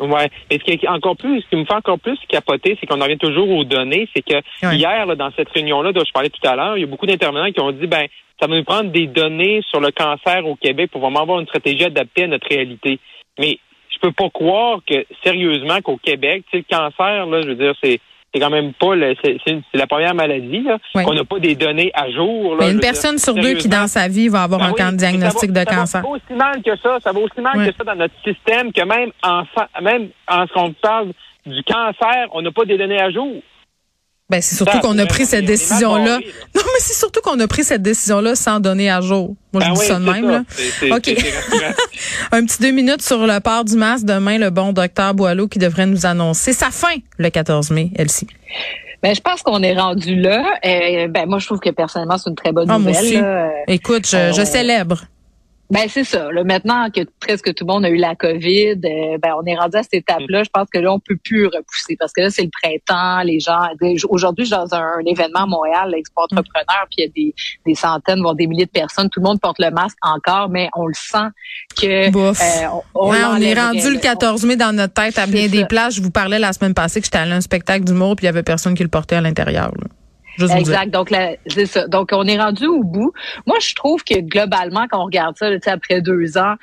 Ouais. 0.00 0.28
Et 0.50 0.58
ce 0.58 0.64
qui 0.64 0.72
est 0.72 0.88
encore 0.88 1.16
plus, 1.16 1.40
ce 1.42 1.48
qui 1.48 1.56
me 1.56 1.64
fait 1.64 1.74
encore 1.74 1.98
plus 1.98 2.18
capoter, 2.28 2.76
c'est 2.80 2.86
qu'on 2.86 3.00
en 3.00 3.04
revient 3.04 3.18
toujours 3.18 3.50
aux 3.50 3.64
données. 3.64 4.08
C'est 4.14 4.22
que 4.22 4.36
Ouais. 4.66 4.76
hier, 4.76 5.06
là, 5.06 5.14
dans 5.14 5.30
cette 5.36 5.48
réunion-là 5.50 5.92
dont 5.92 6.04
je 6.06 6.12
parlais 6.12 6.30
tout 6.30 6.46
à 6.46 6.54
l'heure, 6.56 6.76
il 6.76 6.80
y 6.80 6.84
a 6.84 6.86
beaucoup 6.86 7.06
d'intervenants 7.06 7.50
qui 7.50 7.60
ont 7.60 7.72
dit, 7.72 7.86
ben, 7.86 8.06
ça 8.40 8.46
va 8.46 8.54
nous 8.56 8.64
prendre 8.64 8.90
des 8.90 9.06
données 9.06 9.62
sur 9.68 9.80
le 9.80 9.90
cancer 9.90 10.46
au 10.46 10.54
Québec 10.54 10.90
pour 10.92 11.00
vraiment 11.00 11.22
avoir 11.22 11.40
une 11.40 11.46
stratégie 11.46 11.84
adaptée 11.84 12.24
à 12.24 12.26
notre 12.28 12.48
réalité. 12.48 13.00
Mais 13.38 13.58
je 13.90 13.98
peux 14.00 14.12
pas 14.12 14.30
croire 14.30 14.80
que, 14.88 15.04
sérieusement, 15.24 15.80
qu'au 15.80 15.96
Québec, 15.96 16.44
tu 16.50 16.58
sais, 16.58 16.64
le 16.68 16.76
cancer, 16.76 17.26
là, 17.26 17.42
je 17.42 17.48
veux 17.48 17.54
dire, 17.56 17.74
c'est 17.82 17.98
c'est 18.34 18.40
quand 18.40 18.50
même 18.50 18.72
pas 18.74 18.94
le, 18.94 19.14
c'est, 19.24 19.38
c'est- 19.46 19.60
c'est 19.72 19.78
la 19.78 19.86
première 19.86 20.14
maladie, 20.14 20.60
là, 20.62 20.78
Ouais. 20.94 21.02
qu'on 21.04 21.14
n'a 21.14 21.24
pas 21.24 21.38
des 21.38 21.54
données 21.54 21.90
à 21.94 22.10
jour. 22.10 22.52
Là, 22.56 22.58
Mais 22.60 22.66
je 22.66 22.70
une 22.72 22.78
dire, 22.80 22.90
personne 22.90 23.18
sur 23.18 23.34
deux 23.34 23.54
qui, 23.54 23.68
dans 23.68 23.86
sa 23.86 24.06
vie, 24.08 24.28
va 24.28 24.42
avoir 24.42 24.60
Ben 24.60 24.66
un 24.66 24.70
oui, 24.72 24.76
camp 24.76 24.90
ça 24.90 24.96
diagnostic 24.96 25.50
va- 25.50 25.64
de 25.64 25.70
ça 25.70 25.76
cancer. 25.76 26.02
va 26.02 26.08
aussi 26.08 26.32
mal 26.34 26.62
que 26.62 26.76
ça. 26.76 26.98
Ça 27.02 27.12
va 27.12 27.20
aussi 27.20 27.40
mal 27.40 27.66
que 27.66 27.74
ça 27.76 27.84
dans 27.84 27.94
notre 27.94 28.14
système 28.24 28.72
que 28.72 28.84
même 28.84 29.10
en, 29.22 29.42
même 29.82 30.08
en 30.28 30.46
ce 30.46 30.52
qu'on 30.52 30.72
parle 30.72 31.12
du 31.46 31.62
cancer, 31.64 32.26
on 32.32 32.42
n'a 32.42 32.50
pas 32.52 32.64
des 32.66 32.76
données 32.76 33.00
à 33.00 33.10
jour. 33.10 33.32
Ben, 34.30 34.42
c'est 34.42 34.56
surtout 34.56 34.78
qu'on 34.80 34.98
a 34.98 35.06
pris 35.06 35.24
cette 35.24 35.46
décision-là. 35.46 36.18
Non, 36.18 36.62
mais 36.62 36.80
c'est 36.80 36.92
surtout 36.98 37.20
qu'on 37.22 37.40
a 37.40 37.46
pris 37.48 37.64
cette 37.64 37.80
décision-là 37.80 38.34
sans 38.34 38.60
donner 38.60 38.90
à 38.90 39.00
jour. 39.00 39.34
Moi, 39.54 39.62
je 39.62 39.68
Ben 39.68 39.72
dis 39.74 39.80
oui, 39.80 39.86
ça 39.86 39.94
de 39.98 40.04
même, 40.04 40.24
ça. 40.26 40.30
là. 40.30 40.42
C'est- 40.50 40.92
OK. 40.92 41.02
c'est-. 41.04 41.32
Un 42.36 42.44
petit 42.44 42.60
deux 42.60 42.70
minutes 42.72 43.00
sur 43.00 43.26
le 43.26 43.40
port 43.40 43.64
du 43.64 43.74
masque. 43.76 44.04
Demain, 44.04 44.36
le 44.36 44.50
bon 44.50 44.72
docteur 44.74 45.14
Boileau 45.14 45.48
qui 45.48 45.58
devrait 45.58 45.86
nous 45.86 46.04
annoncer 46.04 46.52
sa 46.52 46.70
fin 46.70 46.94
le 47.16 47.30
14 47.30 47.70
mai, 47.70 47.90
Elsie. 47.96 48.26
Ben, 49.02 49.14
je 49.14 49.20
pense 49.22 49.42
qu'on 49.42 49.62
est 49.62 49.74
rendu 49.74 50.14
là. 50.16 50.44
Euh, 50.62 51.08
ben, 51.08 51.26
moi, 51.26 51.38
je 51.38 51.46
trouve 51.46 51.60
que 51.60 51.70
personnellement, 51.70 52.18
c'est 52.18 52.28
une 52.28 52.36
très 52.36 52.52
bonne 52.52 52.68
Ah, 52.70 52.78
moi 52.78 52.90
nouvelle. 52.90 53.04
aussi. 53.06 53.14
là. 53.20 53.46
Euh, 53.46 53.48
Écoute, 53.68 54.06
je, 54.06 54.32
je 54.36 54.42
on- 54.42 54.44
célèbre. 54.44 55.04
Ben 55.70 55.86
c'est 55.88 56.04
ça. 56.04 56.32
Là, 56.32 56.44
maintenant 56.44 56.88
que 56.90 57.02
presque 57.20 57.52
tout 57.54 57.66
le 57.66 57.72
monde 57.72 57.84
a 57.84 57.90
eu 57.90 57.96
la 57.96 58.14
COVID, 58.14 58.80
euh, 58.84 59.18
ben 59.20 59.34
on 59.38 59.44
est 59.44 59.54
rendu 59.54 59.76
à 59.76 59.82
cette 59.82 59.94
étape-là. 59.94 60.42
Je 60.42 60.48
pense 60.48 60.68
que 60.72 60.78
là 60.78 60.92
on 60.92 60.98
peut 60.98 61.18
plus 61.22 61.44
repousser 61.46 61.96
parce 61.98 62.12
que 62.12 62.22
là 62.22 62.30
c'est 62.30 62.44
le 62.44 62.50
printemps. 62.62 63.22
Les 63.22 63.38
gens 63.38 63.60
aujourd'hui 64.08 64.46
je 64.46 64.54
suis 64.54 64.56
dans 64.56 64.74
un, 64.74 64.80
un 64.80 65.04
événement 65.04 65.40
à 65.40 65.46
Montréal, 65.46 65.90
l'Expo 65.90 66.22
Entrepreneur, 66.22 66.86
puis 66.90 66.96
il 66.98 67.04
y 67.04 67.06
a 67.06 67.10
des, 67.14 67.34
des 67.66 67.74
centaines 67.74 68.22
voire 68.22 68.34
des 68.34 68.46
milliers 68.46 68.64
de 68.64 68.70
personnes. 68.70 69.10
Tout 69.10 69.20
le 69.20 69.24
monde 69.24 69.40
porte 69.40 69.58
le 69.58 69.70
masque 69.70 69.98
encore, 70.00 70.48
mais 70.48 70.70
on 70.74 70.86
le 70.86 70.94
sent 70.94 71.28
que 71.76 72.08
euh, 72.08 72.68
on, 72.94 73.10
Ouais, 73.10 73.18
on 73.30 73.36
est 73.36 73.54
rendu 73.54 73.88
le 73.88 73.94
là. 73.94 74.00
14 74.00 74.44
mai 74.46 74.56
dans 74.56 74.74
notre 74.74 74.94
tête 74.94 75.18
à 75.18 75.26
bien 75.26 75.48
des 75.48 75.66
places. 75.66 75.96
Je 75.96 76.02
vous 76.02 76.10
parlais 76.10 76.38
la 76.38 76.54
semaine 76.54 76.74
passée 76.74 77.00
que 77.00 77.04
j'étais 77.04 77.18
allé 77.18 77.32
à 77.32 77.36
un 77.36 77.40
spectacle 77.42 77.84
d'humour 77.84 78.16
puis 78.16 78.24
il 78.24 78.26
y 78.26 78.30
avait 78.30 78.42
personne 78.42 78.74
qui 78.74 78.82
le 78.82 78.88
portait 78.88 79.16
à 79.16 79.20
l'intérieur. 79.20 79.70
Juste. 80.38 80.54
Exact. 80.54 80.90
Donc, 80.90 81.12
c'est 81.48 81.66
ça. 81.66 81.86
Donc, 81.88 82.10
on 82.12 82.24
est 82.26 82.38
rendu 82.38 82.66
au 82.66 82.82
bout. 82.84 83.12
Moi, 83.46 83.56
je 83.60 83.74
trouve 83.74 84.04
que 84.04 84.20
globalement, 84.20 84.86
quand 84.88 85.00
on 85.00 85.06
regarde 85.06 85.36
ça, 85.36 85.50
là, 85.50 85.56
tu 85.56 85.64
sais, 85.64 85.70
après 85.70 86.00
deux 86.00 86.38
ans, 86.38 86.54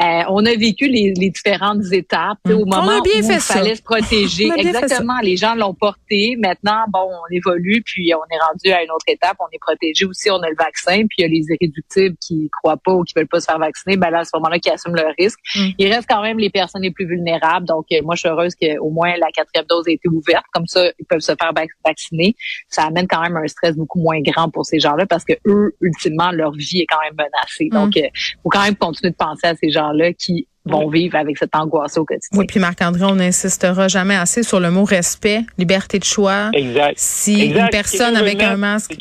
Euh, 0.00 0.22
on 0.30 0.44
a 0.46 0.54
vécu 0.56 0.88
les, 0.88 1.12
les 1.14 1.28
différentes 1.30 1.84
étapes 1.92 2.38
au 2.46 2.62
a 2.62 2.64
moment 2.64 3.00
où 3.00 3.06
il 3.14 3.22
ça. 3.22 3.38
fallait 3.40 3.74
se 3.74 3.82
protéger. 3.82 4.50
A 4.50 4.54
ça. 4.54 4.60
Exactement. 4.60 5.18
Les 5.22 5.36
gens 5.36 5.54
l'ont 5.54 5.74
porté. 5.74 6.36
Maintenant, 6.38 6.84
bon, 6.88 7.00
on 7.10 7.34
évolue, 7.34 7.82
puis 7.84 8.12
on 8.14 8.34
est 8.34 8.38
rendu 8.40 8.70
à 8.72 8.82
une 8.82 8.90
autre 8.90 9.04
étape. 9.06 9.36
On 9.38 9.48
est 9.52 9.60
protégé 9.60 10.06
aussi. 10.06 10.30
On 10.30 10.40
a 10.42 10.48
le 10.48 10.56
vaccin, 10.58 11.04
puis 11.08 11.16
il 11.18 11.22
y 11.22 11.24
a 11.24 11.28
les 11.28 11.44
irréductibles 11.50 12.16
qui 12.20 12.48
croient 12.50 12.78
pas 12.82 12.92
ou 12.94 13.04
qui 13.04 13.12
veulent 13.14 13.28
pas 13.28 13.40
se 13.40 13.46
faire 13.46 13.58
vacciner. 13.58 13.96
Ben 13.96 14.10
là, 14.10 14.20
à 14.20 14.24
ce 14.24 14.30
moment-là, 14.34 14.58
qui 14.58 14.70
assument 14.70 14.96
le 14.96 15.04
risque. 15.18 15.38
Mm. 15.56 15.68
Il 15.78 15.92
reste 15.92 16.08
quand 16.08 16.22
même 16.22 16.38
les 16.38 16.50
personnes 16.50 16.82
les 16.82 16.90
plus 16.90 17.06
vulnérables. 17.06 17.66
Donc, 17.66 17.86
euh, 17.92 18.00
moi, 18.02 18.14
je 18.14 18.20
suis 18.20 18.28
heureuse 18.28 18.54
qu'au 18.54 18.90
moins 18.90 19.14
la 19.18 19.30
quatrième 19.30 19.66
dose 19.68 19.86
ait 19.88 19.94
été 19.94 20.08
ouverte. 20.08 20.44
Comme 20.52 20.66
ça, 20.66 20.86
ils 20.98 21.06
peuvent 21.06 21.20
se 21.20 21.32
faire 21.38 21.52
vac- 21.52 21.68
vacciner. 21.84 22.34
Ça 22.68 22.84
amène 22.84 23.06
quand 23.06 23.20
même 23.20 23.36
un 23.36 23.46
stress 23.46 23.76
beaucoup 23.76 24.00
moins 24.00 24.20
grand 24.22 24.48
pour 24.50 24.64
ces 24.64 24.80
gens-là 24.80 25.04
parce 25.06 25.24
que 25.24 25.34
eux, 25.46 25.74
ultimement, 25.82 26.30
leur 26.30 26.52
vie 26.52 26.80
est 26.80 26.86
quand 26.86 27.00
même 27.02 27.14
menacée. 27.14 27.68
Mm. 27.70 27.74
Donc, 27.74 27.96
il 27.96 28.10
faut 28.42 28.48
quand 28.48 28.62
même 28.62 28.76
continuer 28.76 29.10
de 29.10 29.16
penser 29.16 29.46
à 29.46 29.54
ces 29.54 29.70
gens-là 29.92 30.12
qui 30.12 30.46
vont 30.64 30.88
vivre 30.88 31.16
avec 31.16 31.38
cette 31.38 31.54
angoisse 31.56 31.96
au 31.98 32.04
quotidien. 32.04 32.38
Oui, 32.38 32.46
puis 32.46 32.60
Marc-André, 32.60 33.04
on 33.04 33.16
n'insistera 33.16 33.88
jamais 33.88 34.14
assez 34.14 34.42
sur 34.42 34.60
le 34.60 34.70
mot 34.70 34.84
respect, 34.84 35.40
liberté 35.58 35.98
de 35.98 36.04
choix. 36.04 36.50
Exact. 36.52 36.94
Si 36.96 37.40
Exact. 37.40 37.60
une 37.60 37.68
personne 37.70 38.16
avec 38.16 38.40
un 38.42 38.56
masque, 38.56 38.94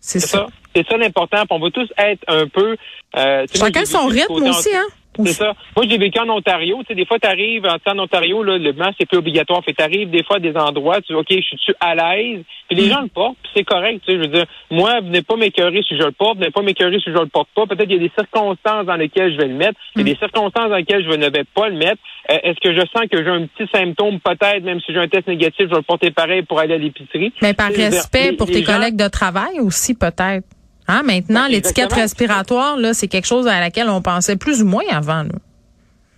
c'est 0.00 0.20
ça. 0.20 0.26
ça. 0.28 0.46
C'est 0.74 0.86
ça 0.88 0.96
l'important. 0.96 1.44
On 1.50 1.58
va 1.60 1.70
tous 1.70 1.88
être 1.98 2.22
un 2.28 2.46
peu. 2.48 2.76
euh, 3.16 3.46
Chacun 3.54 3.84
son 3.84 4.06
rythme 4.06 4.42
aussi, 4.42 4.70
hein? 4.74 4.86
C'est 5.24 5.32
ça. 5.32 5.52
Moi, 5.76 5.86
j'ai 5.88 5.98
vécu 5.98 6.18
en 6.18 6.28
Ontario. 6.28 6.78
Tu 6.80 6.86
sais, 6.88 6.94
des 6.94 7.06
fois, 7.06 7.18
tu 7.18 7.28
arrives 7.28 7.66
en 7.66 7.98
Ontario, 7.98 8.42
là, 8.42 8.58
le 8.58 8.72
masque, 8.72 8.94
c'est 8.98 9.08
plus 9.08 9.18
obligatoire. 9.18 9.62
Fait 9.64 9.72
tu 9.72 9.82
arrives 9.82 10.10
des 10.10 10.22
fois 10.24 10.36
à 10.36 10.40
des 10.40 10.56
endroits, 10.56 11.00
tu 11.00 11.12
dis, 11.12 11.18
OK, 11.18 11.26
je 11.30 11.56
suis 11.56 11.74
à 11.80 11.94
l'aise? 11.94 12.42
Puis 12.68 12.76
Mm. 12.76 12.80
les 12.80 12.88
gens 12.88 13.00
le 13.02 13.08
portent, 13.08 13.36
puis 13.42 13.52
c'est 13.56 13.64
correct. 13.64 14.02
Tu 14.06 14.12
sais, 14.12 14.18
je 14.18 14.22
veux 14.22 14.34
dire, 14.34 14.46
moi, 14.70 15.00
venez 15.00 15.22
pas 15.22 15.36
m'écœurer 15.36 15.82
si 15.86 15.96
je 15.96 16.02
le 16.02 16.12
porte, 16.12 16.38
venez 16.38 16.50
pas 16.50 16.62
m'écœurer 16.62 16.98
si 16.98 17.10
je 17.10 17.18
le 17.18 17.26
porte 17.26 17.48
pas. 17.54 17.66
Peut-être 17.66 17.88
qu'il 17.88 18.02
y 18.02 18.04
a 18.04 18.08
des 18.08 18.12
circonstances 18.18 18.86
dans 18.86 18.96
lesquelles 18.96 19.32
je 19.32 19.38
vais 19.38 19.48
le 19.48 19.54
mettre. 19.54 19.78
Il 19.94 20.00
y 20.00 20.02
a 20.02 20.04
Mm. 20.04 20.14
des 20.14 20.18
circonstances 20.18 20.68
dans 20.70 20.76
lesquelles 20.76 21.04
je 21.04 21.16
ne 21.16 21.28
vais 21.30 21.44
pas 21.54 21.68
le 21.68 21.76
mettre. 21.76 21.98
Euh, 22.30 22.38
Est-ce 22.42 22.58
que 22.60 22.72
je 22.74 22.80
sens 22.80 23.06
que 23.10 23.22
j'ai 23.22 23.30
un 23.30 23.46
petit 23.46 23.70
symptôme? 23.72 24.18
Peut-être, 24.20 24.62
même 24.64 24.80
si 24.80 24.92
j'ai 24.92 24.98
un 24.98 25.08
test 25.08 25.26
négatif, 25.28 25.66
je 25.66 25.70
vais 25.70 25.76
le 25.76 25.82
porter 25.82 26.10
pareil 26.10 26.42
pour 26.42 26.58
aller 26.58 26.74
à 26.74 26.78
l'épicerie? 26.78 27.32
Mais 27.42 27.52
par 27.54 27.68
dire, 27.70 27.90
respect 27.90 28.30
les- 28.30 28.36
pour 28.36 28.46
les 28.46 28.54
tes 28.54 28.62
gens- 28.64 28.74
collègues 28.74 28.96
de 28.96 29.08
travail 29.08 29.60
aussi, 29.60 29.94
peut-être. 29.94 30.44
Hein, 30.88 31.02
maintenant, 31.04 31.44
Ben, 31.44 31.48
l'étiquette 31.52 31.92
respiratoire, 31.92 32.76
là, 32.76 32.92
c'est 32.94 33.08
quelque 33.08 33.26
chose 33.26 33.46
à 33.46 33.60
laquelle 33.60 33.88
on 33.88 34.02
pensait 34.02 34.36
plus 34.36 34.62
ou 34.62 34.66
moins 34.66 34.84
avant. 34.90 35.22
Là. 35.22 35.30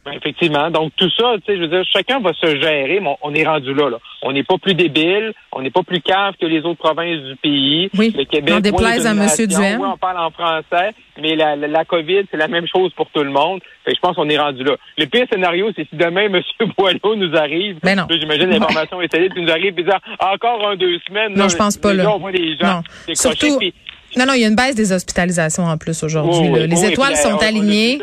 Ben, 0.04 0.12
effectivement. 0.12 0.70
Donc, 0.70 0.92
tout 0.96 1.10
ça, 1.10 1.32
tu 1.44 1.46
sais, 1.46 1.56
je 1.56 1.62
veux 1.62 1.68
dire, 1.68 1.82
chacun 1.92 2.20
va 2.20 2.32
se 2.32 2.46
gérer, 2.60 3.00
mais 3.00 3.08
on, 3.08 3.16
on 3.22 3.34
est 3.34 3.44
rendu 3.44 3.74
là, 3.74 3.90
là. 3.90 3.98
On 4.22 4.30
n'est 4.32 4.44
pas 4.44 4.56
plus 4.56 4.74
débile, 4.74 5.32
on 5.50 5.62
n'est 5.62 5.70
pas 5.70 5.82
plus 5.82 6.00
cave 6.00 6.34
que 6.40 6.46
les 6.46 6.60
autres 6.60 6.78
provinces 6.78 7.20
du 7.22 7.34
pays. 7.42 7.90
Oui, 7.98 8.14
Le 8.16 8.24
Québec, 8.24 8.54
oui, 8.56 8.62
déplaise 8.62 9.04
à 9.04 9.14
nation. 9.14 9.46
Duhem. 9.46 9.80
Oui, 9.80 9.88
on 9.92 9.96
parle 9.98 10.18
en 10.18 10.30
français, 10.30 10.92
mais 11.20 11.34
la, 11.34 11.56
la, 11.56 11.66
la 11.66 11.84
COVID, 11.84 12.22
c'est 12.30 12.36
la 12.36 12.46
même 12.46 12.66
chose 12.72 12.92
pour 12.94 13.10
tout 13.10 13.24
le 13.24 13.30
monde. 13.30 13.60
Fait 13.84 13.90
que 13.92 13.96
je 13.96 14.00
pense 14.00 14.14
qu'on 14.14 14.28
est 14.28 14.38
rendu 14.38 14.62
là. 14.62 14.76
Le 14.96 15.06
pire 15.06 15.26
scénario, 15.30 15.70
c'est 15.76 15.88
si 15.88 15.96
demain, 15.96 16.26
M. 16.32 16.40
Boileau 16.78 17.16
nous 17.16 17.36
arrive. 17.36 17.78
Ben 17.82 17.96
non. 17.96 18.06
J'imagine 18.08 18.48
l'information 18.50 19.02
est 19.02 19.08
puis 19.08 19.42
nous 19.42 19.50
arrive, 19.50 19.74
puis 19.74 19.82
dire, 19.82 19.98
encore 20.20 20.68
un, 20.68 20.76
deux 20.76 20.98
semaines. 21.08 21.32
Non, 21.34 21.42
là, 21.44 21.48
je 21.48 21.56
pense 21.56 21.76
pas, 21.78 21.92
là. 21.94 22.08
on 22.14 22.18
voit 22.18 22.30
les 22.30 22.56
gens 22.56 22.76
Non. 23.08 23.14
Surtout, 23.14 23.58
puis- 23.58 23.74
non, 24.16 24.26
non, 24.26 24.32
il 24.34 24.40
y 24.40 24.44
a 24.44 24.48
une 24.48 24.54
baisse 24.56 24.74
des 24.74 24.92
hospitalisations 24.92 25.64
en 25.64 25.76
plus 25.78 26.02
aujourd'hui. 26.02 26.40
Oh, 26.50 26.54
oui, 26.54 26.66
Les 26.68 26.76
oui, 26.80 26.86
étoiles 26.92 27.12
puis, 27.14 27.22
sont 27.22 27.34
on- 27.34 27.38
alignées. 27.38 27.98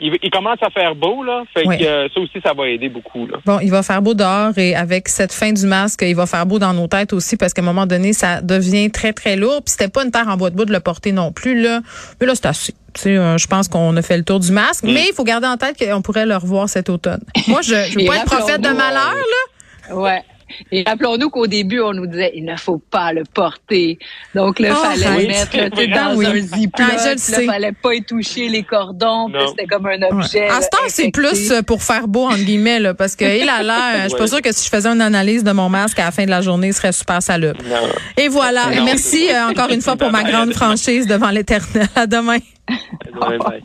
il, 0.00 0.30
commence 0.30 0.58
à 0.62 0.70
faire 0.70 0.94
beau, 0.94 1.24
là. 1.24 1.42
Fait 1.52 1.66
Oui. 1.66 1.76
que 1.78 1.84
euh, 1.84 2.08
ça 2.14 2.20
aussi, 2.20 2.38
ça 2.42 2.52
va 2.54 2.68
aider 2.68 2.88
beaucoup, 2.88 3.26
là. 3.26 3.38
Bon, 3.44 3.58
il 3.60 3.70
va 3.70 3.82
faire 3.82 4.00
beau 4.00 4.14
dehors 4.14 4.56
et 4.56 4.76
avec 4.76 5.08
cette 5.08 5.32
fin 5.32 5.52
du 5.52 5.66
masque, 5.66 6.02
il 6.06 6.14
va 6.14 6.26
faire 6.26 6.46
beau 6.46 6.58
dans 6.60 6.72
nos 6.72 6.86
têtes 6.86 7.12
aussi 7.12 7.36
parce 7.36 7.52
qu'à 7.52 7.62
un 7.62 7.64
moment 7.64 7.84
donné, 7.86 8.12
ça 8.12 8.40
devient 8.40 8.90
très, 8.92 9.12
très 9.12 9.34
lourd. 9.36 9.60
Puis 9.64 9.72
c'était 9.72 9.88
pas 9.88 10.04
une 10.04 10.10
terre 10.12 10.28
en 10.28 10.36
bois 10.36 10.50
de 10.50 10.56
bois 10.56 10.66
de 10.66 10.72
le 10.72 10.80
porter 10.80 11.10
non 11.12 11.32
plus, 11.32 11.60
là. 11.60 11.80
Mais 12.20 12.26
là, 12.26 12.34
c'est 12.36 12.46
assez. 12.46 12.72
Tu 12.94 13.02
sais, 13.02 13.16
euh, 13.16 13.36
je 13.38 13.46
pense 13.48 13.66
qu'on 13.68 13.96
a 13.96 14.02
fait 14.02 14.16
le 14.16 14.24
tour 14.24 14.38
du 14.40 14.52
masque, 14.52 14.84
Mm. 14.84 14.92
mais 14.92 15.04
il 15.10 15.14
faut 15.14 15.24
garder 15.24 15.46
en 15.48 15.56
tête 15.56 15.76
qu'on 15.78 16.00
pourrait 16.00 16.26
le 16.26 16.36
revoir 16.36 16.68
cet 16.68 16.88
automne. 16.90 17.20
Moi, 17.48 17.60
je, 17.62 17.74
je 17.90 17.98
veux 17.98 18.06
pas 18.06 18.16
être 18.18 18.24
prophète 18.24 18.60
de 18.60 18.68
malheur, 18.70 19.14
là. 19.14 19.96
Ouais. 19.96 20.22
Et 20.72 20.84
rappelons-nous 20.86 21.30
qu'au 21.30 21.46
début, 21.46 21.80
on 21.80 21.92
nous 21.92 22.06
disait, 22.06 22.32
il 22.34 22.44
ne 22.44 22.56
faut 22.56 22.78
pas 22.78 23.12
le 23.12 23.24
porter. 23.24 23.98
Donc, 24.34 24.58
là, 24.58 24.70
Oh, 24.72 24.84
fallait 24.84 25.22
le 25.22 25.28
mettre 25.28 25.56
là, 25.56 25.68
Ah 25.94 26.10
dans 26.10 26.16
oui. 26.16 26.26
un 26.26 26.40
ziploc. 26.40 26.88
Ah, 26.92 27.06
Là, 27.06 27.16
sais. 27.16 27.44
fallait 27.46 27.72
pas 27.72 27.94
y 27.94 28.02
toucher 28.02 28.48
les 28.48 28.62
cordons. 28.62 29.30
C'était 29.48 29.66
comme 29.66 29.86
un 29.86 29.98
Ouais. 30.00 30.12
objet. 30.12 30.48
À 30.48 30.60
ce 30.60 30.68
temps, 30.68 30.78
c'est 30.88 31.10
plus 31.10 31.50
euh, 31.50 31.62
pour 31.62 31.82
faire 31.82 32.08
beau, 32.08 32.26
entre 32.26 32.38
guillemets, 32.44 32.78
là, 32.80 32.94
parce 32.94 33.16
que, 33.16 33.24
il 33.24 33.48
a 33.48 33.62
l'air, 33.62 34.04
je 34.04 34.08
suis 34.08 34.18
pas 34.18 34.26
sûre 34.26 34.42
que 34.42 34.52
si 34.52 34.64
je 34.64 34.70
faisais 34.70 34.88
une 34.88 35.00
analyse 35.00 35.44
de 35.44 35.52
mon 35.52 35.68
masque 35.68 35.98
à 35.98 36.04
la 36.06 36.10
fin 36.10 36.24
de 36.24 36.30
la 36.30 36.40
journée, 36.40 36.68
il 36.68 36.74
serait 36.74 36.92
super 36.92 37.22
salubre. 37.22 37.60
Non. 37.64 37.76
Et 38.16 38.28
voilà. 38.28 38.70
Non. 38.74 38.84
Merci 38.84 39.28
euh, 39.30 39.48
encore 39.50 39.70
une 39.70 39.80
fois 39.82 39.96
pour 39.96 40.10
ma 40.10 40.22
grande 40.30 40.52
franchise 40.52 41.06
devant 41.06 41.30
l'éternel. 41.30 41.86
À 41.94 42.06
demain. 42.06 42.38
Bye. 43.20 43.62